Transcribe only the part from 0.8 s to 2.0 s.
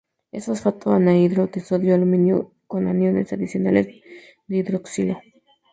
anhidro de sodio y